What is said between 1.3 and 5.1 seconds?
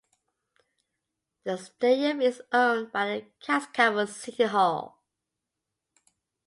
The stadium is owned by the Cascavel City Hall.